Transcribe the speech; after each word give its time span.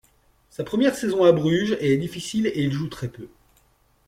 Sa 0.49 0.63
première 0.63 0.95
saison 0.95 1.25
à 1.25 1.31
Bruges 1.31 1.77
est 1.79 1.95
difficile 1.97 2.47
et 2.47 2.63
il 2.63 2.71
joue 2.73 2.87
très 2.87 3.07
peu. 3.07 3.27